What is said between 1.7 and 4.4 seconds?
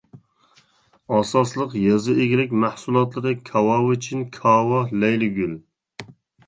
يېزا ئىگىلىك مەھسۇلاتلىرى كاۋاۋىچىن،